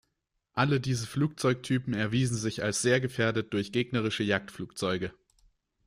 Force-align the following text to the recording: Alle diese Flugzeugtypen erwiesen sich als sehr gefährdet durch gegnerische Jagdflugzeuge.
Alle 0.53 0.79
diese 0.81 1.05
Flugzeugtypen 1.05 1.93
erwiesen 1.93 2.35
sich 2.35 2.63
als 2.63 2.81
sehr 2.81 2.99
gefährdet 2.99 3.53
durch 3.53 3.71
gegnerische 3.71 4.23
Jagdflugzeuge. 4.23 5.13